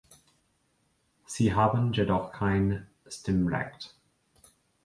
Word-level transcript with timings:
Sie 1.27 1.53
haben 1.53 1.93
jedoch 1.93 2.31
kein 2.31 2.87
Stimmrecht. 3.07 3.95